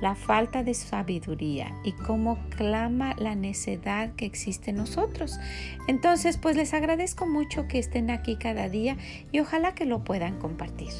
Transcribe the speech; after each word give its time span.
la 0.00 0.14
falta 0.14 0.62
de 0.62 0.74
sabiduría 0.74 1.74
y 1.84 1.92
cómo 1.92 2.38
clama 2.56 3.14
la 3.18 3.34
necedad 3.34 4.14
que 4.14 4.26
existe 4.26 4.70
en 4.70 4.76
nosotros. 4.76 5.38
Entonces, 5.88 6.36
pues 6.36 6.56
les 6.56 6.74
agradezco 6.74 7.26
mucho 7.26 7.66
que 7.68 7.78
estén 7.78 8.10
aquí 8.10 8.36
cada 8.36 8.68
día 8.68 8.96
y 9.32 9.40
ojalá 9.40 9.74
que 9.74 9.84
lo 9.84 10.04
puedan 10.04 10.38
compartir. 10.38 10.92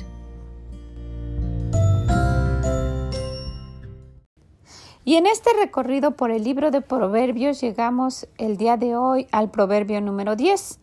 Y 5.05 5.15
en 5.15 5.27
este 5.27 5.51
recorrido 5.53 6.17
por 6.17 6.33
el 6.33 6.43
libro 6.43 6.73
de 6.73 6.81
Proverbios 6.81 7.61
llegamos 7.61 8.27
el 8.39 8.57
día 8.57 8.77
de 8.77 8.97
hoy 8.97 9.29
al 9.31 9.53
proverbio 9.53 10.01
número 10.01 10.35
10, 10.35 10.81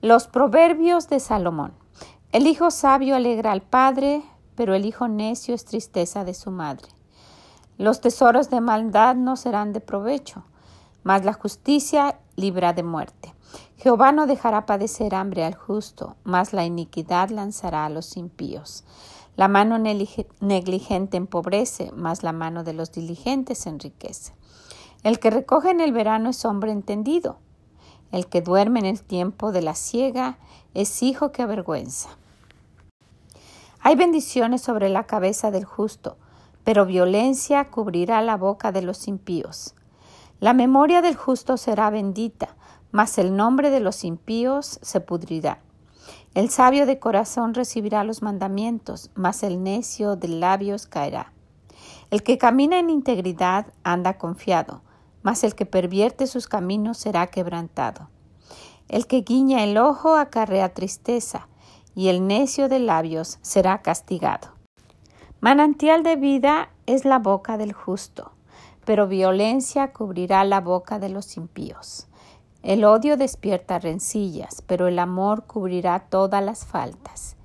los 0.00 0.28
proverbios 0.28 1.10
de 1.10 1.20
Salomón. 1.20 1.74
El 2.32 2.46
hijo 2.46 2.70
sabio 2.70 3.16
alegra 3.16 3.52
al 3.52 3.60
padre, 3.60 4.22
pero 4.54 4.74
el 4.74 4.86
hijo 4.86 5.08
necio 5.08 5.54
es 5.54 5.66
tristeza 5.66 6.24
de 6.24 6.32
su 6.32 6.50
madre. 6.50 6.95
Los 7.78 8.00
tesoros 8.00 8.48
de 8.48 8.60
maldad 8.60 9.16
no 9.16 9.36
serán 9.36 9.72
de 9.72 9.80
provecho, 9.80 10.44
mas 11.02 11.24
la 11.24 11.34
justicia 11.34 12.18
libra 12.34 12.72
de 12.72 12.82
muerte. 12.82 13.34
Jehová 13.76 14.12
no 14.12 14.26
dejará 14.26 14.66
padecer 14.66 15.14
hambre 15.14 15.44
al 15.44 15.54
justo, 15.54 16.16
mas 16.24 16.52
la 16.52 16.64
iniquidad 16.64 17.28
lanzará 17.28 17.84
a 17.84 17.90
los 17.90 18.16
impíos. 18.16 18.84
La 19.36 19.48
mano 19.48 19.78
negligente 19.78 21.18
empobrece, 21.18 21.92
mas 21.94 22.22
la 22.22 22.32
mano 22.32 22.64
de 22.64 22.72
los 22.72 22.92
diligentes 22.92 23.66
enriquece. 23.66 24.32
El 25.02 25.18
que 25.18 25.30
recoge 25.30 25.70
en 25.70 25.82
el 25.82 25.92
verano 25.92 26.30
es 26.30 26.44
hombre 26.46 26.72
entendido. 26.72 27.36
El 28.10 28.26
que 28.26 28.40
duerme 28.40 28.80
en 28.80 28.86
el 28.86 29.02
tiempo 29.02 29.52
de 29.52 29.60
la 29.60 29.74
siega 29.74 30.38
es 30.72 31.02
hijo 31.02 31.32
que 31.32 31.42
avergüenza. 31.42 32.08
Hay 33.80 33.94
bendiciones 33.94 34.62
sobre 34.62 34.88
la 34.88 35.04
cabeza 35.04 35.50
del 35.50 35.64
justo, 35.64 36.16
pero 36.66 36.84
violencia 36.84 37.70
cubrirá 37.70 38.20
la 38.22 38.36
boca 38.36 38.72
de 38.72 38.82
los 38.82 39.06
impíos. 39.06 39.76
La 40.40 40.52
memoria 40.52 41.00
del 41.00 41.14
justo 41.14 41.58
será 41.58 41.90
bendita, 41.90 42.56
mas 42.90 43.18
el 43.18 43.36
nombre 43.36 43.70
de 43.70 43.78
los 43.78 44.02
impíos 44.02 44.80
se 44.82 45.00
pudrirá. 45.00 45.60
El 46.34 46.50
sabio 46.50 46.84
de 46.84 46.98
corazón 46.98 47.54
recibirá 47.54 48.02
los 48.02 48.20
mandamientos, 48.20 49.12
mas 49.14 49.44
el 49.44 49.62
necio 49.62 50.16
de 50.16 50.26
labios 50.26 50.88
caerá. 50.88 51.32
El 52.10 52.24
que 52.24 52.36
camina 52.36 52.80
en 52.80 52.90
integridad 52.90 53.66
anda 53.84 54.18
confiado, 54.18 54.82
mas 55.22 55.44
el 55.44 55.54
que 55.54 55.66
pervierte 55.66 56.26
sus 56.26 56.48
caminos 56.48 56.98
será 56.98 57.28
quebrantado. 57.28 58.08
El 58.88 59.06
que 59.06 59.20
guiña 59.20 59.62
el 59.62 59.78
ojo 59.78 60.16
acarrea 60.16 60.74
tristeza, 60.74 61.46
y 61.94 62.08
el 62.08 62.26
necio 62.26 62.68
de 62.68 62.80
labios 62.80 63.38
será 63.40 63.82
castigado. 63.82 64.55
Manantial 65.40 66.02
de 66.02 66.16
vida 66.16 66.70
es 66.86 67.04
la 67.04 67.18
boca 67.18 67.58
del 67.58 67.74
justo, 67.74 68.32
pero 68.86 69.06
violencia 69.06 69.92
cubrirá 69.92 70.42
la 70.44 70.62
boca 70.62 70.98
de 70.98 71.10
los 71.10 71.36
impíos. 71.36 72.08
El 72.62 72.84
odio 72.84 73.18
despierta 73.18 73.78
rencillas, 73.78 74.62
pero 74.66 74.88
el 74.88 74.98
amor 74.98 75.44
cubrirá 75.44 76.00
todas 76.00 76.42
las 76.42 76.64
faltas. 76.64 77.36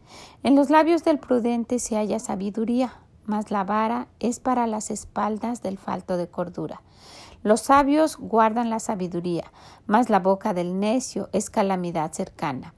En 0.42 0.56
los 0.56 0.70
labios 0.70 1.04
del 1.04 1.20
prudente 1.20 1.80
se 1.80 1.98
halla 1.98 2.20
sabiduría, 2.20 2.94
mas 3.26 3.52
la 3.52 3.66
vara 3.66 4.08
es 4.22 4.40
para 4.40 4.68
las 4.68 4.90
espaldas 4.90 5.62
del 5.62 5.78
falto 5.78 6.16
de 6.16 6.30
cordura. 6.30 6.82
Los 7.44 7.60
sabios 7.60 8.16
guardan 8.18 8.70
la 8.70 8.80
sabiduría, 8.80 9.52
mas 9.86 10.10
la 10.10 10.20
boca 10.20 10.54
del 10.54 10.80
necio 10.80 11.28
es 11.34 11.50
calamidad 11.50 12.14
cercana. 12.14 12.74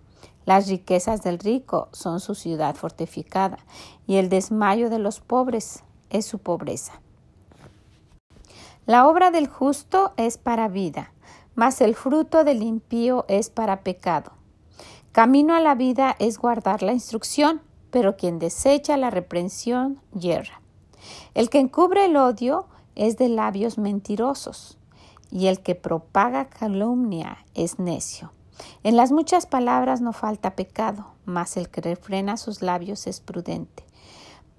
Las 0.45 0.67
riquezas 0.67 1.23
del 1.23 1.39
rico 1.39 1.87
son 1.93 2.19
su 2.19 2.35
ciudad 2.35 2.75
fortificada, 2.75 3.59
y 4.07 4.17
el 4.17 4.29
desmayo 4.29 4.89
de 4.89 4.99
los 4.99 5.19
pobres 5.19 5.83
es 6.09 6.25
su 6.25 6.39
pobreza. 6.39 6.99
La 8.85 9.07
obra 9.07 9.31
del 9.31 9.47
justo 9.47 10.11
es 10.17 10.37
para 10.37 10.67
vida, 10.67 11.13
mas 11.55 11.79
el 11.79 11.95
fruto 11.95 12.43
del 12.43 12.61
impío 12.61 13.25
es 13.29 13.49
para 13.49 13.81
pecado. 13.81 14.33
Camino 15.13 15.55
a 15.55 15.61
la 15.61 15.75
vida 15.75 16.15
es 16.19 16.37
guardar 16.37 16.81
la 16.81 16.91
instrucción, 16.91 17.61
pero 17.91 18.17
quien 18.17 18.39
desecha 18.39 18.97
la 18.97 19.09
reprensión 19.09 20.01
yerra. 20.13 20.61
El 21.33 21.49
que 21.49 21.59
encubre 21.59 22.05
el 22.05 22.17
odio 22.17 22.67
es 22.95 23.17
de 23.17 23.29
labios 23.29 23.77
mentirosos, 23.77 24.77
y 25.31 25.47
el 25.47 25.61
que 25.61 25.75
propaga 25.75 26.49
calumnia 26.49 27.45
es 27.53 27.79
necio. 27.79 28.31
En 28.83 28.95
las 28.95 29.11
muchas 29.11 29.45
palabras 29.45 30.01
no 30.01 30.13
falta 30.13 30.55
pecado, 30.55 31.07
mas 31.25 31.57
el 31.57 31.69
que 31.69 31.81
refrena 31.81 32.37
sus 32.37 32.61
labios 32.61 33.07
es 33.07 33.19
prudente. 33.19 33.83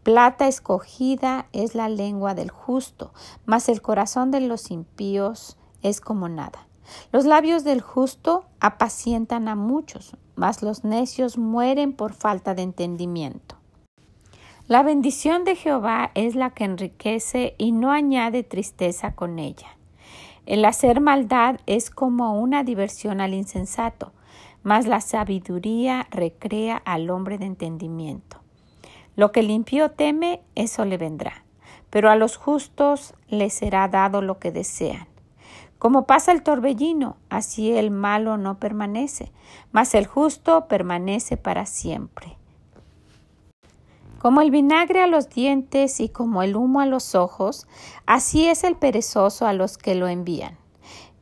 Plata 0.02 0.48
escogida 0.48 1.46
es 1.52 1.74
la 1.74 1.88
lengua 1.88 2.34
del 2.34 2.50
justo, 2.50 3.12
mas 3.46 3.68
el 3.68 3.80
corazón 3.80 4.30
de 4.30 4.40
los 4.40 4.70
impíos 4.70 5.56
es 5.82 6.00
como 6.00 6.28
nada. 6.28 6.66
Los 7.12 7.24
labios 7.24 7.64
del 7.64 7.80
justo 7.80 8.44
apacientan 8.60 9.48
a 9.48 9.54
muchos, 9.54 10.16
mas 10.36 10.62
los 10.62 10.84
necios 10.84 11.38
mueren 11.38 11.94
por 11.94 12.12
falta 12.12 12.54
de 12.54 12.62
entendimiento. 12.62 13.56
La 14.66 14.82
bendición 14.82 15.44
de 15.44 15.56
Jehová 15.56 16.10
es 16.14 16.34
la 16.34 16.50
que 16.50 16.64
enriquece 16.64 17.54
y 17.58 17.72
no 17.72 17.90
añade 17.90 18.42
tristeza 18.42 19.14
con 19.14 19.38
ella. 19.38 19.76
El 20.46 20.64
hacer 20.66 21.00
maldad 21.00 21.60
es 21.66 21.90
como 21.90 22.38
una 22.38 22.64
diversión 22.64 23.20
al 23.20 23.32
insensato, 23.32 24.12
mas 24.62 24.86
la 24.86 25.00
sabiduría 25.00 26.06
recrea 26.10 26.76
al 26.84 27.08
hombre 27.08 27.38
de 27.38 27.46
entendimiento. 27.46 28.40
Lo 29.16 29.32
que 29.32 29.40
el 29.40 29.50
impío 29.50 29.92
teme, 29.92 30.42
eso 30.54 30.84
le 30.84 30.98
vendrá, 30.98 31.44
pero 31.88 32.10
a 32.10 32.16
los 32.16 32.36
justos 32.36 33.14
les 33.28 33.54
será 33.54 33.88
dado 33.88 34.20
lo 34.20 34.38
que 34.38 34.50
desean. 34.50 35.06
Como 35.78 36.06
pasa 36.06 36.32
el 36.32 36.42
torbellino, 36.42 37.16
así 37.30 37.72
el 37.72 37.90
malo 37.90 38.36
no 38.36 38.58
permanece, 38.58 39.32
mas 39.70 39.94
el 39.94 40.06
justo 40.06 40.66
permanece 40.66 41.36
para 41.36 41.66
siempre. 41.66 42.36
Como 44.24 44.40
el 44.40 44.50
vinagre 44.50 45.02
a 45.02 45.06
los 45.06 45.28
dientes 45.28 46.00
y 46.00 46.08
como 46.08 46.42
el 46.42 46.56
humo 46.56 46.80
a 46.80 46.86
los 46.86 47.14
ojos, 47.14 47.66
así 48.06 48.48
es 48.48 48.64
el 48.64 48.74
perezoso 48.74 49.46
a 49.46 49.52
los 49.52 49.76
que 49.76 49.94
lo 49.94 50.08
envían. 50.08 50.56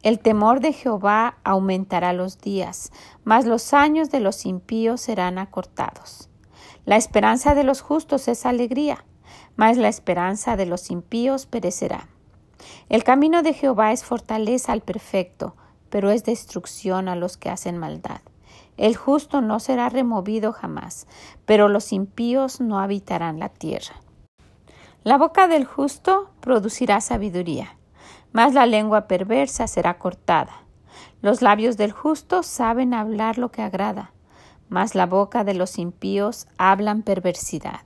El 0.04 0.20
temor 0.20 0.60
de 0.60 0.72
Jehová 0.72 1.36
aumentará 1.42 2.12
los 2.12 2.38
días, 2.38 2.92
mas 3.24 3.44
los 3.44 3.74
años 3.74 4.12
de 4.12 4.20
los 4.20 4.46
impíos 4.46 5.00
serán 5.00 5.38
acortados. 5.38 6.30
La 6.84 6.94
esperanza 6.94 7.56
de 7.56 7.64
los 7.64 7.80
justos 7.80 8.28
es 8.28 8.46
alegría, 8.46 9.04
mas 9.56 9.78
la 9.78 9.88
esperanza 9.88 10.54
de 10.54 10.66
los 10.66 10.88
impíos 10.88 11.46
perecerá. 11.46 12.08
El 12.88 13.02
camino 13.02 13.42
de 13.42 13.52
Jehová 13.52 13.90
es 13.90 14.04
fortaleza 14.04 14.70
al 14.70 14.82
perfecto, 14.82 15.56
pero 15.90 16.12
es 16.12 16.22
destrucción 16.22 17.08
a 17.08 17.16
los 17.16 17.36
que 17.36 17.50
hacen 17.50 17.78
maldad. 17.78 18.20
El 18.76 18.96
justo 18.96 19.42
no 19.42 19.60
será 19.60 19.88
removido 19.88 20.52
jamás, 20.52 21.06
pero 21.44 21.68
los 21.68 21.92
impíos 21.92 22.60
no 22.60 22.80
habitarán 22.80 23.38
la 23.38 23.48
tierra. 23.48 23.96
La 25.04 25.18
boca 25.18 25.48
del 25.48 25.64
justo 25.64 26.30
producirá 26.40 27.00
sabiduría, 27.00 27.76
mas 28.32 28.54
la 28.54 28.66
lengua 28.66 29.08
perversa 29.08 29.66
será 29.66 29.98
cortada. 29.98 30.62
Los 31.20 31.42
labios 31.42 31.76
del 31.76 31.92
justo 31.92 32.42
saben 32.42 32.94
hablar 32.94 33.36
lo 33.36 33.50
que 33.50 33.62
agrada, 33.62 34.12
mas 34.68 34.94
la 34.94 35.06
boca 35.06 35.44
de 35.44 35.54
los 35.54 35.78
impíos 35.78 36.46
hablan 36.56 37.02
perversidad. 37.02 37.80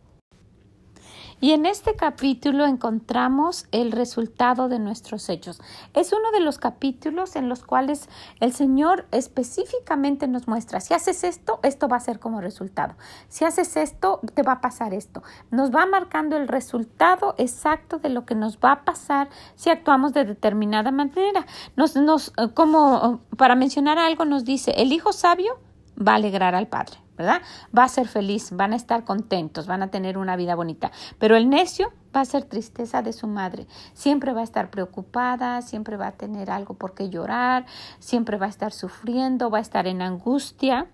Y 1.38 1.52
en 1.52 1.66
este 1.66 1.96
capítulo 1.96 2.64
encontramos 2.64 3.66
el 3.70 3.92
resultado 3.92 4.68
de 4.68 4.78
nuestros 4.78 5.28
hechos. 5.28 5.60
Es 5.92 6.14
uno 6.14 6.30
de 6.32 6.40
los 6.40 6.56
capítulos 6.58 7.36
en 7.36 7.50
los 7.50 7.62
cuales 7.62 8.08
el 8.40 8.54
Señor 8.54 9.06
específicamente 9.12 10.28
nos 10.28 10.48
muestra, 10.48 10.80
si 10.80 10.94
haces 10.94 11.24
esto, 11.24 11.60
esto 11.62 11.88
va 11.88 11.98
a 11.98 12.00
ser 12.00 12.20
como 12.20 12.40
resultado. 12.40 12.94
Si 13.28 13.44
haces 13.44 13.76
esto, 13.76 14.20
te 14.32 14.42
va 14.42 14.52
a 14.52 14.60
pasar 14.62 14.94
esto. 14.94 15.22
Nos 15.50 15.70
va 15.70 15.84
marcando 15.84 16.38
el 16.38 16.48
resultado 16.48 17.34
exacto 17.36 17.98
de 17.98 18.08
lo 18.08 18.24
que 18.24 18.34
nos 18.34 18.56
va 18.58 18.72
a 18.72 18.84
pasar 18.84 19.28
si 19.56 19.68
actuamos 19.68 20.14
de 20.14 20.24
determinada 20.24 20.90
manera. 20.90 21.46
Nos, 21.76 21.96
nos, 21.96 22.32
como 22.54 23.20
para 23.36 23.56
mencionar 23.56 23.98
algo, 23.98 24.24
nos 24.24 24.46
dice, 24.46 24.70
el 24.78 24.90
hijo 24.90 25.12
sabio 25.12 25.58
va 25.96 26.12
a 26.12 26.16
alegrar 26.16 26.54
al 26.54 26.68
padre, 26.68 26.96
¿verdad? 27.16 27.42
Va 27.76 27.84
a 27.84 27.88
ser 27.88 28.08
feliz, 28.08 28.50
van 28.52 28.72
a 28.72 28.76
estar 28.76 29.04
contentos, 29.04 29.66
van 29.66 29.82
a 29.82 29.90
tener 29.90 30.18
una 30.18 30.36
vida 30.36 30.54
bonita. 30.54 30.90
Pero 31.18 31.36
el 31.36 31.48
necio 31.48 31.92
va 32.14 32.20
a 32.20 32.24
ser 32.24 32.44
tristeza 32.44 33.02
de 33.02 33.12
su 33.12 33.26
madre. 33.26 33.66
Siempre 33.92 34.32
va 34.32 34.40
a 34.40 34.44
estar 34.44 34.70
preocupada, 34.70 35.62
siempre 35.62 35.96
va 35.96 36.08
a 36.08 36.12
tener 36.12 36.50
algo 36.50 36.74
por 36.74 36.94
qué 36.94 37.10
llorar, 37.10 37.66
siempre 37.98 38.38
va 38.38 38.46
a 38.46 38.50
estar 38.50 38.72
sufriendo, 38.72 39.50
va 39.50 39.58
a 39.58 39.62
estar 39.62 39.86
en 39.86 40.02
angustia. 40.02 40.86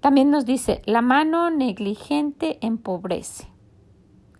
También 0.00 0.30
nos 0.30 0.44
dice, 0.44 0.82
la 0.86 1.02
mano 1.02 1.50
negligente 1.50 2.58
empobrece. 2.60 3.48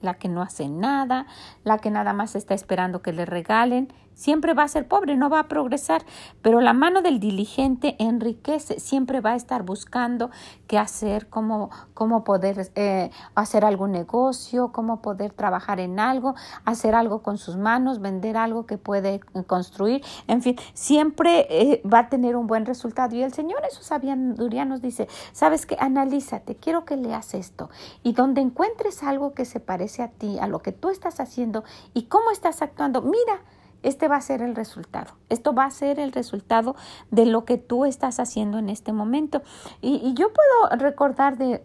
La 0.00 0.14
que 0.14 0.28
no 0.28 0.42
hace 0.42 0.68
nada, 0.68 1.26
la 1.64 1.78
que 1.78 1.90
nada 1.90 2.12
más 2.12 2.36
está 2.36 2.54
esperando 2.54 3.02
que 3.02 3.12
le 3.12 3.24
regalen, 3.24 3.92
siempre 4.16 4.54
va 4.54 4.64
a 4.64 4.68
ser 4.68 4.88
pobre, 4.88 5.16
no 5.16 5.30
va 5.30 5.40
a 5.40 5.48
progresar, 5.48 6.02
pero 6.42 6.60
la 6.60 6.72
mano 6.72 7.02
del 7.02 7.20
diligente 7.20 7.94
enriquece, 8.00 8.80
siempre 8.80 9.20
va 9.20 9.32
a 9.32 9.36
estar 9.36 9.62
buscando 9.62 10.30
qué 10.66 10.78
hacer, 10.78 11.28
cómo, 11.28 11.70
cómo 11.94 12.24
poder 12.24 12.72
eh, 12.74 13.10
hacer 13.34 13.64
algún 13.64 13.92
negocio, 13.92 14.72
cómo 14.72 15.02
poder 15.02 15.32
trabajar 15.32 15.78
en 15.78 16.00
algo, 16.00 16.34
hacer 16.64 16.94
algo 16.94 17.22
con 17.22 17.38
sus 17.38 17.56
manos, 17.56 18.00
vender 18.00 18.36
algo 18.36 18.66
que 18.66 18.78
puede 18.78 19.20
construir, 19.46 20.02
en 20.26 20.42
fin, 20.42 20.56
siempre 20.72 21.46
eh, 21.50 21.82
va 21.86 22.00
a 22.00 22.08
tener 22.08 22.36
un 22.36 22.46
buen 22.46 22.66
resultado. 22.66 23.14
Y 23.14 23.22
el 23.22 23.32
Señor 23.32 23.62
en 23.64 23.70
su 23.70 23.82
sabiduría 23.82 24.64
nos 24.64 24.80
dice, 24.80 25.08
sabes 25.32 25.66
que 25.66 25.76
analízate, 25.78 26.56
quiero 26.56 26.84
que 26.84 26.96
leas 26.96 27.34
esto 27.34 27.68
y 28.02 28.14
donde 28.14 28.40
encuentres 28.40 29.02
algo 29.02 29.34
que 29.34 29.44
se 29.44 29.60
parece 29.60 30.02
a 30.02 30.08
ti, 30.08 30.38
a 30.38 30.46
lo 30.46 30.60
que 30.60 30.72
tú 30.72 30.88
estás 30.88 31.20
haciendo 31.20 31.64
y 31.92 32.04
cómo 32.04 32.30
estás 32.30 32.62
actuando, 32.62 33.02
mira, 33.02 33.42
este 33.86 34.08
va 34.08 34.16
a 34.16 34.20
ser 34.20 34.42
el 34.42 34.56
resultado. 34.56 35.12
Esto 35.28 35.54
va 35.54 35.64
a 35.64 35.70
ser 35.70 36.00
el 36.00 36.10
resultado 36.10 36.74
de 37.12 37.24
lo 37.24 37.44
que 37.44 37.56
tú 37.56 37.84
estás 37.84 38.18
haciendo 38.18 38.58
en 38.58 38.68
este 38.68 38.92
momento. 38.92 39.42
Y, 39.80 40.12
yo 40.14 40.32
puedo 40.32 40.76
recordar 40.76 41.38
de 41.38 41.64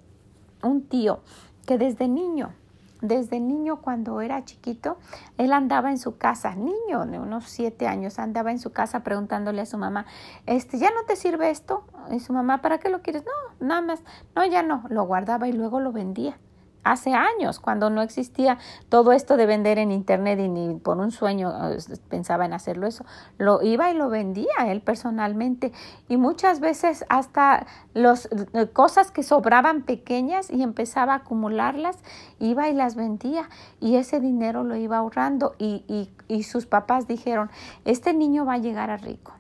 un 0.62 0.84
tío 0.84 1.22
que 1.66 1.80
desde 1.80 2.08
niño, 2.08 2.54
desde 3.02 3.40
niño 3.40 3.82
cuando 3.82 4.22
era 4.22 4.46
chiquito, 4.46 4.98
él 5.40 5.52
andaba 5.52 5.90
en 5.90 5.98
su 5.98 6.18
casa, 6.18 6.54
niño 6.54 7.08
de 7.08 7.18
unos 7.18 7.46
siete 7.46 7.88
años, 7.88 8.20
andaba 8.20 8.52
en 8.52 8.60
su 8.60 8.72
casa 8.72 9.00
preguntándole 9.00 9.62
a 9.62 9.66
su 9.66 9.80
mamá, 9.80 10.06
este, 10.46 10.78
¿ya 10.78 10.92
no 10.92 11.04
te 11.08 11.16
sirve 11.16 11.50
esto? 11.50 11.86
Y 12.12 12.20
su 12.20 12.34
mamá, 12.34 12.62
¿para 12.62 12.78
qué 12.78 12.90
lo 12.90 13.02
quieres? 13.02 13.24
No, 13.26 13.66
nada 13.66 13.82
más, 13.82 14.04
no, 14.36 14.46
ya 14.46 14.62
no, 14.62 14.84
lo 14.90 15.06
guardaba 15.06 15.48
y 15.48 15.54
luego 15.54 15.80
lo 15.80 15.92
vendía 15.92 16.38
hace 16.84 17.14
años, 17.14 17.60
cuando 17.60 17.90
no 17.90 18.02
existía 18.02 18.58
todo 18.90 19.12
esto 19.12 19.38
de 19.38 19.46
vender 19.46 19.78
en 19.78 19.92
internet 19.92 20.40
y 20.40 20.48
ni 20.48 20.76
por 20.76 20.98
un 20.98 21.12
sueño 21.12 21.54
eh, 21.72 21.78
pensaba 22.10 22.46
en 22.46 22.54
hacerlo 22.54 22.88
eso, 22.88 23.06
lo 23.38 23.62
iba 23.62 23.92
y 23.92 23.94
lo 23.94 24.10
vendía 24.10 24.52
él 24.68 24.82
personalmente 24.82 25.72
y 26.08 26.18
muchas 26.18 26.60
veces 26.60 27.06
hasta 27.10 27.68
las 27.94 28.30
eh, 28.54 28.68
cosas 28.72 29.12
que 29.12 29.24
sobraban 29.24 29.84
pequeñas 29.84 30.50
y 30.50 30.64
empezaba 30.64 31.14
a 31.14 31.18
acumularlas, 31.18 31.98
iba 32.40 32.70
y 32.70 32.74
las 32.74 32.96
vendía 32.96 33.50
y 33.80 33.96
ese 33.96 34.20
dinero 34.20 34.64
lo 34.64 34.76
iba 34.76 34.98
ahorrando 34.98 35.56
y, 35.58 36.10
y, 36.28 36.44
sus 36.44 36.66
papás 36.66 37.08
dijeron, 37.08 37.52
este 37.86 38.14
niño 38.14 38.46
va 38.46 38.54
a 38.54 38.58
llegar 38.58 38.90
a 38.90 38.98
rico. 38.98 39.34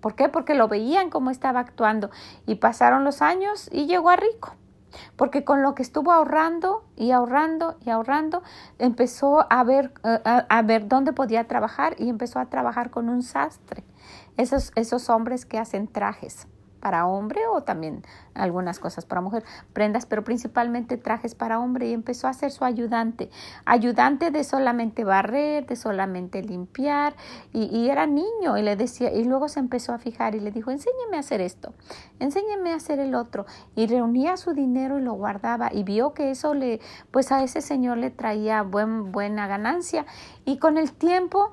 ¿Por 0.00 0.14
qué? 0.14 0.28
Porque 0.28 0.54
lo 0.54 0.68
veían 0.68 1.10
como 1.10 1.30
estaba 1.30 1.60
actuando 1.60 2.10
y 2.46 2.56
pasaron 2.56 3.04
los 3.04 3.20
años 3.20 3.68
y 3.70 3.86
llegó 3.86 4.08
a 4.10 4.16
rico 4.16 4.57
porque 5.16 5.44
con 5.44 5.62
lo 5.62 5.74
que 5.74 5.82
estuvo 5.82 6.12
ahorrando 6.12 6.84
y 6.96 7.10
ahorrando 7.10 7.76
y 7.84 7.90
ahorrando, 7.90 8.42
empezó 8.78 9.46
a 9.50 9.64
ver, 9.64 9.92
eh, 10.04 10.20
a, 10.24 10.62
ver 10.62 10.88
dónde 10.88 11.12
podía 11.12 11.46
trabajar 11.46 11.94
y 11.98 12.08
empezó 12.08 12.38
a 12.38 12.46
trabajar 12.46 12.90
con 12.90 13.08
un 13.08 13.22
sastre, 13.22 13.84
esos, 14.36 14.72
esos 14.74 15.08
hombres 15.10 15.46
que 15.46 15.58
hacen 15.58 15.88
trajes 15.88 16.46
para 16.80 17.06
hombre 17.06 17.40
o 17.50 17.62
también 17.62 18.02
algunas 18.34 18.78
cosas 18.78 19.04
para 19.04 19.20
mujer, 19.20 19.44
prendas, 19.72 20.06
pero 20.06 20.24
principalmente 20.24 20.96
trajes 20.96 21.34
para 21.34 21.58
hombre 21.58 21.88
y 21.88 21.92
empezó 21.92 22.28
a 22.28 22.32
ser 22.32 22.50
su 22.50 22.64
ayudante, 22.64 23.30
ayudante 23.64 24.30
de 24.30 24.44
solamente 24.44 25.04
barrer, 25.04 25.66
de 25.66 25.76
solamente 25.76 26.42
limpiar 26.42 27.14
y, 27.52 27.88
era 27.88 28.06
niño 28.06 28.58
y 28.58 28.62
le 28.62 28.76
decía 28.76 29.12
y 29.12 29.24
luego 29.24 29.48
se 29.48 29.60
empezó 29.60 29.92
a 29.92 29.98
fijar 29.98 30.34
y 30.34 30.40
le 30.40 30.50
dijo, 30.50 30.70
enséñeme 30.70 31.16
a 31.16 31.20
hacer 31.20 31.40
esto, 31.40 31.74
enséñeme 32.18 32.72
a 32.72 32.76
hacer 32.76 33.00
el 33.00 33.14
otro 33.14 33.46
y 33.74 33.86
reunía 33.86 34.36
su 34.36 34.52
dinero 34.52 34.98
y 34.98 35.02
lo 35.02 35.14
guardaba 35.14 35.70
y 35.72 35.84
vio 35.84 36.12
que 36.12 36.30
eso 36.30 36.54
le, 36.54 36.80
pues 37.10 37.32
a 37.32 37.42
ese 37.42 37.60
señor 37.60 37.98
le 37.98 38.10
traía 38.10 38.62
buen, 38.62 39.12
buena 39.12 39.46
ganancia. 39.46 40.06
Y 40.44 40.58
con 40.58 40.78
el 40.78 40.92
tiempo 40.92 41.52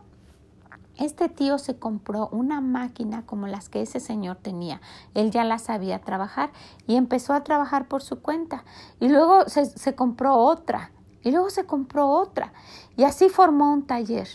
este 0.98 1.30
tío 1.30 1.58
se 1.58 1.78
compró 1.78 2.30
una 2.32 2.62
máquina 2.62 3.26
como 3.26 3.48
las 3.48 3.70
que 3.70 3.82
ese 3.82 4.00
señor 4.00 4.38
tenía. 4.38 4.82
Él 5.14 5.32
ya 5.32 5.44
la 5.44 5.60
sabía 5.60 6.00
trabajar 6.00 6.52
y 6.88 6.96
empezó 6.96 7.34
a 7.34 7.44
trabajar 7.44 7.88
por 7.88 8.02
su 8.02 8.22
cuenta. 8.22 8.64
Y 9.00 9.10
luego 9.10 9.48
se, 9.48 9.66
se 9.66 9.96
compró 9.96 10.36
otra. 10.36 10.92
Y 11.25 11.31
luego 11.31 11.50
se 11.50 11.66
compró 11.66 12.07
otra. 12.07 12.54
Y 12.95 13.04
así 13.04 13.30
formó 13.30 13.74
un 13.74 13.88
taller. 13.88 14.27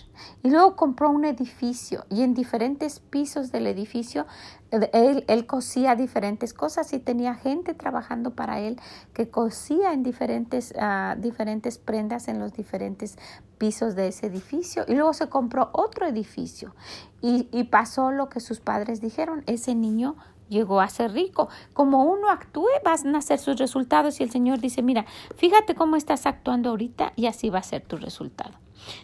Y 0.43 0.51
luego 0.51 0.75
compró 0.75 1.09
un 1.09 1.25
edificio. 1.25 2.05
Y 2.11 2.23
en 2.23 2.35
diferentes 2.35 2.99
pisos 2.99 3.53
del 3.53 3.69
edificio 3.69 4.27
él, 4.73 5.25
él, 5.29 5.47
cosía 5.47 5.95
diferentes 5.95 6.53
cosas 6.53 6.93
y 6.93 6.99
tenía 6.99 7.35
gente 7.37 7.75
trabajando 7.75 8.35
para 8.35 8.59
él 8.59 8.81
que 9.15 9.29
cosía 9.31 9.93
en 9.93 10.03
diferentes, 10.03 10.73
uh, 10.77 11.21
diferentes 11.21 11.79
prendas 11.79 12.27
en 12.27 12.41
los 12.41 12.53
diferentes 12.55 13.17
pisos 13.57 13.95
de 13.95 14.09
ese 14.09 14.27
edificio. 14.27 14.85
Y 14.89 14.95
luego 14.95 15.13
se 15.13 15.29
compró 15.29 15.71
otro 15.73 16.09
edificio 16.09 16.75
y 17.23 17.65
pasó 17.65 18.11
lo 18.11 18.29
que 18.29 18.41
sus 18.41 18.59
padres 18.59 19.01
dijeron. 19.01 19.45
Ese 19.47 19.77
niño 19.77 20.17
llegó 20.51 20.83
a 20.83 20.89
ser 20.89 21.13
rico. 21.13 21.49
Como 21.73 22.05
uno 22.05 22.29
actúe, 22.29 22.69
van 22.85 23.17
a 23.17 23.23
ser 23.23 23.39
sus 23.39 23.57
resultados 23.57 24.21
y 24.21 24.25
el 24.25 24.31
Señor 24.31 24.61
dice, 24.61 24.83
mira, 24.83 25.07
fíjate 25.37 25.75
cómo 25.75 25.97
estás 25.97 26.27
actuando 26.27 26.69
ahorita 26.69 27.15
y 27.17 27.27
así 27.27 27.49
va 27.49 27.61
a 27.61 27.63
ser 27.63 27.83
tu 27.83 27.97
resultado. 27.97 28.53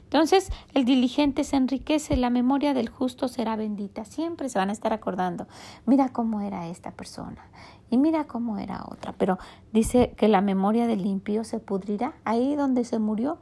Entonces, 0.05 0.51
el 0.75 0.85
diligente 0.85 1.45
se 1.45 1.57
enriquece, 1.57 2.17
la 2.17 2.31
memoria 2.31 2.75
del 2.75 2.89
justo 2.89 3.29
será 3.29 3.57
bendita. 3.57 4.05
Siempre 4.05 4.49
se 4.49 4.59
van 4.59 4.71
a 4.71 4.73
estar 4.73 4.93
acordando, 4.93 5.47
mira 5.85 6.09
cómo 6.11 6.41
era 6.41 6.67
esta 6.69 6.93
persona 6.93 7.51
y 7.91 7.99
mira 7.99 8.27
cómo 8.27 8.59
era 8.59 8.85
otra. 8.89 9.13
Pero 9.13 9.39
dice 9.73 10.15
que 10.17 10.29
la 10.29 10.41
memoria 10.41 10.87
del 10.87 11.07
impío 11.07 11.45
se 11.45 11.61
pudrirá. 11.61 12.15
Ahí 12.25 12.57
donde 12.57 12.85
se 12.85 12.99
murió, 12.99 13.39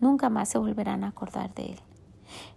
nunca 0.00 0.30
más 0.30 0.48
se 0.48 0.58
volverán 0.58 1.04
a 1.04 1.08
acordar 1.08 1.52
de 1.54 1.72
él. 1.72 1.80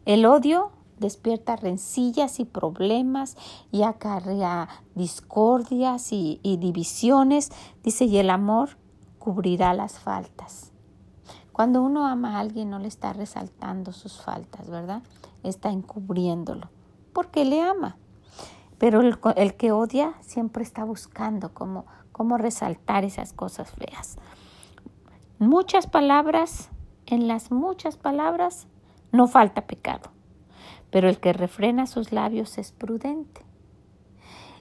El 0.06 0.26
odio 0.26 0.72
despierta 1.00 1.56
rencillas 1.56 2.40
y 2.40 2.46
problemas 2.46 3.38
y 3.72 3.84
acarrea 3.84 4.70
discordias 4.96 6.12
y, 6.12 6.40
divisiones. 6.44 7.52
Dice, 7.84 8.06
y 8.06 8.18
el 8.18 8.30
amor 8.30 8.78
cubrirá 9.20 9.74
las 9.74 10.00
faltas. 10.00 10.72
Cuando 11.52 11.82
uno 11.82 12.06
ama 12.06 12.36
a 12.36 12.40
alguien 12.40 12.70
no 12.70 12.80
le 12.80 12.88
está 12.88 13.14
resaltando 13.14 13.94
sus 13.94 14.22
faltas, 14.22 14.70
¿verdad? 14.70 15.02
Está 15.44 15.70
encubriéndolo, 15.70 16.70
porque 17.14 17.46
le 17.46 17.62
ama. 17.62 17.98
Pero 18.78 19.00
el, 19.00 19.18
el 19.38 19.56
que 19.56 19.72
odia 19.72 20.16
siempre 20.20 20.64
está 20.64 20.84
buscando 20.84 21.54
cómo, 21.54 21.86
cómo 22.12 22.38
resaltar 22.38 23.06
esas 23.06 23.32
cosas 23.32 23.72
feas. 23.72 24.18
Muchas 25.40 25.88
palabras, 25.88 26.70
en 27.06 27.28
las 27.28 27.52
muchas 27.52 27.98
palabras 27.98 28.68
no 29.12 29.28
falta 29.28 29.68
pecado, 29.68 30.12
pero 30.96 31.10
el 31.10 31.20
que 31.20 31.34
refrena 31.34 31.88
sus 31.88 32.14
labios 32.14 32.58
es 32.58 32.72
prudente. 32.72 33.42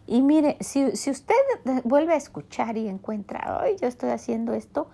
Y 0.05 0.21
mire, 0.21 0.57
si, 0.59 0.97
si 0.97 1.13
usted 1.13 1.37
vuelve 1.85 2.15
a 2.15 2.17
escuchar 2.17 2.77
y 2.77 2.89
encuentra, 2.89 3.61
ay, 3.61 3.77
yo 3.81 3.87
estoy 3.87 4.11
haciendo 4.11 4.53
esto, 4.53 4.89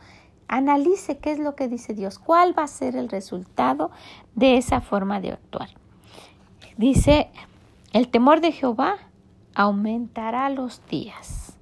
Analice 0.49 1.17
qué 1.17 1.33
es 1.33 1.39
lo 1.39 1.57
que 1.57 1.67
dice 1.67 1.95
Dios, 1.95 2.19
cuál 2.19 2.59
va 2.59 2.65
a 2.65 2.67
ser 2.67 2.95
el 2.95 3.09
resultado 3.09 3.91
de 4.35 4.59
esa 4.59 4.83
forma 4.83 5.19
de 5.23 5.31
actuar. 5.31 5.71
Dice, 6.77 7.31
el 7.95 8.09
temor 8.11 8.43
de 8.43 8.53
Jehová 8.53 8.99
aumentará 9.55 10.51
los 10.51 10.87
días 10.89 11.57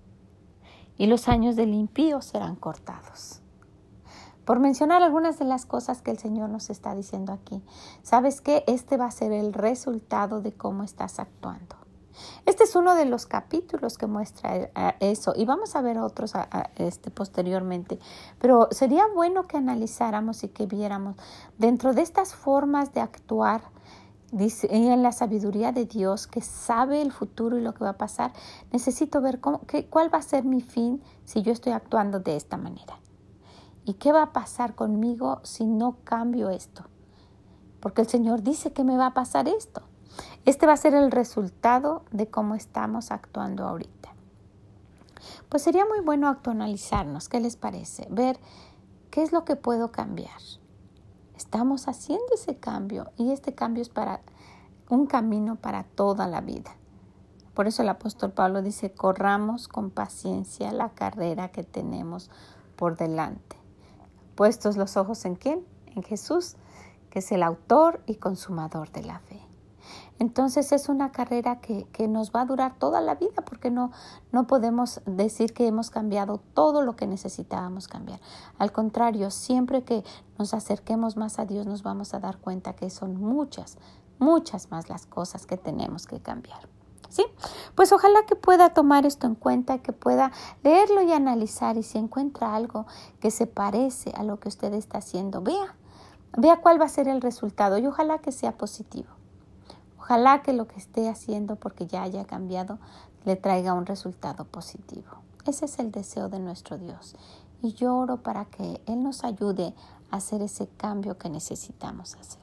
y 0.96 1.06
los 1.06 1.28
años 1.28 1.54
del 1.54 1.72
impío 1.72 2.20
serán 2.20 2.56
cortados. 2.56 3.42
Por 4.48 4.60
mencionar 4.60 5.02
algunas 5.02 5.38
de 5.38 5.44
las 5.44 5.66
cosas 5.66 6.00
que 6.00 6.10
el 6.10 6.16
Señor 6.16 6.48
nos 6.48 6.70
está 6.70 6.94
diciendo 6.94 7.34
aquí, 7.34 7.62
¿sabes 8.02 8.40
qué? 8.40 8.64
Este 8.66 8.96
va 8.96 9.04
a 9.04 9.10
ser 9.10 9.30
el 9.30 9.52
resultado 9.52 10.40
de 10.40 10.54
cómo 10.54 10.84
estás 10.84 11.18
actuando. 11.18 11.76
Este 12.46 12.64
es 12.64 12.74
uno 12.74 12.94
de 12.94 13.04
los 13.04 13.26
capítulos 13.26 13.98
que 13.98 14.06
muestra 14.06 14.56
eh, 14.56 14.70
eso 15.00 15.34
y 15.36 15.44
vamos 15.44 15.76
a 15.76 15.82
ver 15.82 15.98
otros 15.98 16.32
este, 16.76 17.10
posteriormente, 17.10 17.98
pero 18.38 18.68
sería 18.70 19.04
bueno 19.14 19.46
que 19.46 19.58
analizáramos 19.58 20.42
y 20.42 20.48
que 20.48 20.64
viéramos 20.64 21.16
dentro 21.58 21.92
de 21.92 22.00
estas 22.00 22.34
formas 22.34 22.94
de 22.94 23.02
actuar 23.02 23.60
en 24.32 25.02
la 25.02 25.12
sabiduría 25.12 25.72
de 25.72 25.84
Dios 25.84 26.26
que 26.26 26.40
sabe 26.40 27.02
el 27.02 27.12
futuro 27.12 27.58
y 27.58 27.60
lo 27.60 27.74
que 27.74 27.84
va 27.84 27.90
a 27.90 27.98
pasar, 27.98 28.32
necesito 28.72 29.20
ver 29.20 29.40
cómo, 29.40 29.60
qué, 29.66 29.84
cuál 29.84 30.08
va 30.12 30.16
a 30.16 30.22
ser 30.22 30.46
mi 30.46 30.62
fin 30.62 31.02
si 31.26 31.42
yo 31.42 31.52
estoy 31.52 31.72
actuando 31.72 32.20
de 32.20 32.34
esta 32.34 32.56
manera. 32.56 32.98
¿Y 33.88 33.94
qué 33.94 34.12
va 34.12 34.22
a 34.22 34.32
pasar 34.34 34.74
conmigo 34.74 35.40
si 35.44 35.64
no 35.64 35.96
cambio 36.04 36.50
esto? 36.50 36.84
Porque 37.80 38.02
el 38.02 38.06
Señor 38.06 38.42
dice 38.42 38.70
que 38.70 38.84
me 38.84 38.98
va 38.98 39.06
a 39.06 39.14
pasar 39.14 39.48
esto. 39.48 39.80
Este 40.44 40.66
va 40.66 40.74
a 40.74 40.76
ser 40.76 40.92
el 40.92 41.10
resultado 41.10 42.02
de 42.10 42.26
cómo 42.26 42.54
estamos 42.54 43.10
actuando 43.10 43.66
ahorita. 43.66 44.10
pues 45.48 45.62
sería 45.62 45.86
muy 45.86 46.00
bueno 46.00 46.28
actualizarnos. 46.28 47.30
¿Qué 47.30 47.40
les 47.40 47.56
parece? 47.56 48.06
Ver 48.10 48.38
qué 49.10 49.22
es 49.22 49.32
lo 49.32 49.46
que 49.46 49.56
puedo 49.56 49.90
cambiar. 49.90 50.36
Estamos 51.34 51.88
haciendo 51.88 52.26
ese 52.34 52.58
cambio 52.58 53.10
y 53.16 53.32
este 53.32 53.54
cambio 53.54 53.80
es 53.80 53.88
para 53.88 54.20
un 54.90 55.06
camino 55.06 55.56
para 55.56 55.84
toda 55.84 56.26
la 56.26 56.42
vida. 56.42 56.76
Por 57.54 57.66
eso 57.66 57.80
el 57.80 57.88
apóstol 57.88 58.32
Pablo 58.32 58.60
dice, 58.60 58.92
corramos 58.92 59.66
con 59.66 59.88
paciencia 59.88 60.72
la 60.72 60.90
carrera 60.90 61.48
que 61.48 61.64
tenemos 61.64 62.30
por 62.76 62.98
delante. 62.98 63.56
Puestos 64.38 64.76
los 64.76 64.96
ojos 64.96 65.24
en 65.24 65.34
quién? 65.34 65.66
En 65.96 66.04
Jesús, 66.04 66.54
que 67.10 67.18
es 67.18 67.32
el 67.32 67.42
autor 67.42 68.00
y 68.06 68.14
consumador 68.14 68.92
de 68.92 69.02
la 69.02 69.18
fe. 69.18 69.40
Entonces 70.20 70.70
es 70.70 70.88
una 70.88 71.10
carrera 71.10 71.60
que, 71.60 71.88
que, 71.90 72.06
nos 72.06 72.30
va 72.30 72.42
a 72.42 72.44
durar 72.44 72.78
toda 72.78 73.00
la 73.00 73.16
vida 73.16 73.42
porque 73.44 73.72
no, 73.72 73.90
no 74.30 74.46
podemos 74.46 75.00
decir 75.06 75.52
que 75.52 75.66
hemos 75.66 75.90
cambiado 75.90 76.40
todo 76.54 76.82
lo 76.82 76.94
que 76.94 77.08
necesitábamos 77.08 77.88
cambiar. 77.88 78.20
Al 78.58 78.70
contrario, 78.70 79.32
siempre 79.32 79.82
que 79.82 80.04
nos 80.38 80.54
acerquemos 80.54 81.16
más 81.16 81.40
a 81.40 81.44
Dios 81.44 81.66
nos 81.66 81.82
vamos 81.82 82.14
a 82.14 82.20
dar 82.20 82.38
cuenta 82.38 82.74
que 82.74 82.90
son 82.90 83.16
muchas, 83.16 83.76
muchas 84.20 84.70
más 84.70 84.88
las 84.88 85.04
cosas 85.04 85.46
que 85.46 85.56
tenemos 85.56 86.06
que 86.06 86.20
cambiar. 86.20 86.77
¿Sí? 87.08 87.24
Pues 87.74 87.92
ojalá 87.92 88.26
que 88.26 88.36
pueda 88.36 88.74
tomar 88.74 89.06
esto 89.06 89.26
en 89.26 89.34
cuenta, 89.34 89.78
que 89.78 89.92
pueda 89.92 90.30
leerlo 90.62 91.02
y 91.02 91.12
analizar 91.12 91.76
y 91.78 91.82
si 91.82 91.98
encuentra 91.98 92.54
algo 92.54 92.86
que 93.20 93.30
se 93.30 93.46
parece 93.46 94.12
a 94.16 94.24
lo 94.24 94.38
que 94.38 94.48
usted 94.48 94.74
está 94.74 94.98
haciendo, 94.98 95.40
vea, 95.40 95.74
vea 96.36 96.60
cuál 96.60 96.80
va 96.80 96.84
a 96.84 96.90
ser 96.90 97.08
el 97.08 97.22
resultado 97.22 97.78
y 97.78 97.86
ojalá 97.86 98.18
que 98.18 98.32
sea 98.32 98.58
positivo. 98.58 99.08
Ojalá 99.98 100.42
que 100.42 100.52
lo 100.52 100.66
que 100.66 100.76
esté 100.76 101.08
haciendo 101.08 101.56
porque 101.56 101.86
ya 101.86 102.02
haya 102.02 102.24
cambiado 102.24 102.78
le 103.24 103.36
traiga 103.36 103.74
un 103.74 103.86
resultado 103.86 104.44
positivo. 104.44 105.08
Ese 105.46 105.64
es 105.64 105.78
el 105.78 105.90
deseo 105.90 106.28
de 106.28 106.38
nuestro 106.38 106.78
Dios 106.78 107.16
y 107.62 107.72
yo 107.72 107.96
oro 107.96 108.18
para 108.18 108.44
que 108.44 108.80
Él 108.86 109.02
nos 109.02 109.24
ayude 109.24 109.74
a 110.10 110.16
hacer 110.16 110.42
ese 110.42 110.66
cambio 110.66 111.18
que 111.18 111.28
necesitamos 111.28 112.14
hacer. 112.16 112.42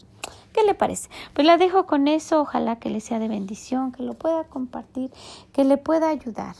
¿Qué 0.53 0.63
le 0.63 0.75
parece? 0.75 1.09
Pues 1.33 1.45
la 1.45 1.57
dejo 1.57 1.85
con 1.85 2.07
eso, 2.07 2.41
ojalá 2.41 2.77
que 2.77 2.89
le 2.89 3.01
sea 3.01 3.19
de 3.19 3.27
bendición, 3.27 3.91
que 3.91 4.03
lo 4.03 4.13
pueda 4.13 4.45
compartir, 4.45 5.11
que 5.51 5.63
le 5.63 5.77
pueda 5.77 6.09
ayudar 6.09 6.55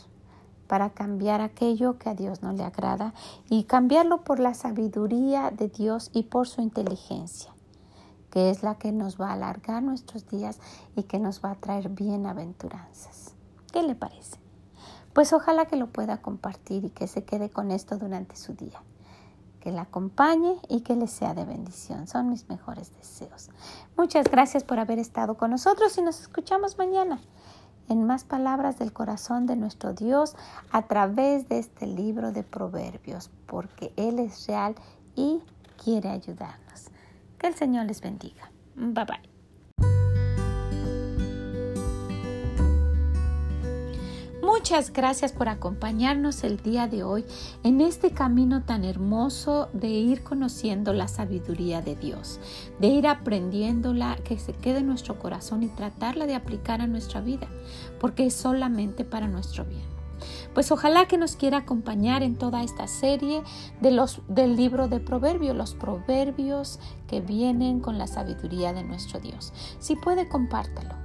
para 0.68 0.90
cambiar 0.90 1.42
aquello 1.42 1.98
que 1.98 2.10
a 2.10 2.16
Dios 2.16 2.42
no 2.42 2.52
le 2.52 2.64
agrada 2.64 3.14
y 3.50 3.64
cambiarlo 3.66 4.24
por 4.24 4.40
la 4.40 4.54
sabiduría 4.54 5.52
de 5.52 5.70
Dios 5.70 6.10
y 6.14 6.24
por 6.24 6.48
su 6.48 6.62
inteligencia 6.62 7.56
que 8.36 8.50
es 8.50 8.64
la 8.64 8.76
que 8.76 8.92
nos 8.92 9.18
va 9.20 9.30
a 9.30 9.34
alargar 9.34 9.82
nuestros 9.82 10.28
días 10.28 10.60
y 10.98 11.04
que 11.04 11.20
nos 11.20 11.42
va 11.42 11.52
a 11.52 11.56
traer 11.56 11.88
bienaventuranzas. 11.88 13.34
¿Qué 13.72 13.82
le 13.82 13.96
parece? 13.96 14.36
Pues 15.14 15.32
ojalá 15.32 15.68
que 15.68 15.78
lo 15.78 15.88
pueda 15.88 16.22
compartir 16.22 16.84
y 16.84 16.90
que 16.90 17.08
se 17.08 17.24
quede 17.24 17.50
con 17.50 17.72
esto 17.72 17.98
durante 17.98 18.36
su 18.36 18.54
día. 18.54 18.84
Que 19.66 19.72
la 19.72 19.82
acompañe 19.82 20.60
y 20.70 20.82
que 20.82 20.96
le 20.96 21.08
sea 21.08 21.34
de 21.34 21.44
bendición. 21.44 22.08
Son 22.08 22.30
mis 22.30 22.48
mejores 22.50 22.96
deseos. 22.96 23.50
Muchas 23.98 24.30
gracias 24.30 24.64
por 24.64 24.78
haber 24.78 25.00
estado 25.00 25.38
con 25.38 25.50
nosotros 25.50 25.98
y 25.98 26.04
nos 26.04 26.22
escuchamos 26.22 26.78
mañana 26.78 27.20
en 27.90 28.06
más 28.06 28.26
palabras 28.26 28.78
del 28.78 28.94
corazón 28.94 29.48
de 29.48 29.56
nuestro 29.56 29.94
Dios 29.94 30.36
a 30.72 30.84
través 30.84 31.50
de 31.50 31.58
este 31.58 31.88
libro 31.88 32.32
de 32.32 32.44
proverbios, 32.44 33.32
porque 33.48 33.92
Él 33.96 34.20
es 34.20 34.46
real 34.46 34.76
y 35.16 35.42
quiere 35.84 36.10
ayudarnos. 36.10 36.92
Que 37.40 37.48
el 37.48 37.56
Señor 37.56 37.88
les 37.88 38.02
bendiga. 38.02 38.52
Bye 38.76 39.06
bye. 39.06 39.35
Muchas 44.66 44.92
gracias 44.92 45.32
por 45.32 45.48
acompañarnos 45.48 46.44
el 46.44 46.58
día 46.58 46.88
de 46.88 47.04
hoy 47.04 47.24
en 47.62 47.82
este 47.82 48.10
camino 48.10 48.64
tan 48.64 48.84
hermoso 48.84 49.70
de 49.74 49.90
ir 49.90 50.24
conociendo 50.24 50.92
la 50.92 51.08
sabiduría 51.08 51.84
de 51.84 51.96
Dios, 51.96 52.40
de 52.80 52.88
ir 52.88 53.06
aprendiéndola, 53.06 54.18
que 54.24 54.40
se 54.40 54.54
quede 54.54 54.80
en 54.80 54.88
nuestro 54.88 55.20
corazón 55.20 55.62
y 55.62 55.68
tratarla 55.68 56.26
de 56.26 56.34
aplicar 56.34 56.82
a 56.82 56.88
nuestra 56.88 57.22
vida, 57.22 57.48
porque 58.00 58.26
es 58.26 58.34
solamente 58.34 59.06
para 59.06 59.28
nuestro 59.28 59.66
bien. 59.66 59.86
Pues 60.56 60.72
ojalá 60.72 61.08
que 61.08 61.20
nos 61.20 61.36
quiera 61.36 61.58
acompañar 61.58 62.24
en 62.24 62.36
toda 62.36 62.64
esta 62.64 62.88
serie 62.88 63.44
de 63.82 63.92
los, 63.92 64.22
del 64.28 64.56
libro 64.56 64.88
de 64.88 65.00
Proverbios, 65.00 65.56
los 65.56 65.76
proverbios 65.76 66.80
que 67.08 67.22
vienen 67.22 67.82
con 67.82 68.00
la 68.00 68.08
sabiduría 68.08 68.74
de 68.74 68.84
nuestro 68.84 69.20
Dios. 69.20 69.54
Si 69.78 69.96
puede, 69.96 70.28
compártalo 70.28 71.05